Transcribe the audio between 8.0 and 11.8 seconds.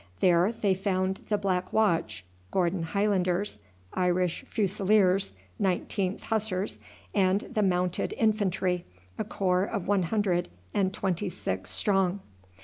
Infantry, a corps of one hundred and twenty six